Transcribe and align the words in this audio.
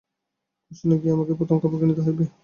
বষ্টনে 0.67 0.95
গিয়া 1.01 1.13
আমাকে 1.15 1.33
প্রথমে 1.39 1.59
কাপড় 1.61 1.79
কিনিতে 1.81 2.01
হইবে। 2.05 2.23